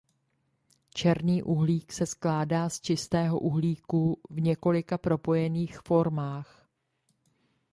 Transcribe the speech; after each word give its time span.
Černý 0.93 1.43
uhlík 1.43 1.93
se 1.93 2.05
skládá 2.05 2.69
z 2.69 2.79
čistého 2.81 3.39
uhlíku 3.39 4.21
v 4.29 4.41
několika 4.41 4.97
propojených 4.97 5.79
formách. 5.79 6.67